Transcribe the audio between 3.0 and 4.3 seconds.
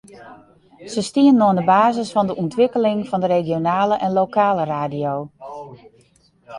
fan de regionale en